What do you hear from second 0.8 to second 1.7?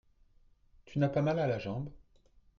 Tu n'as pas mal à la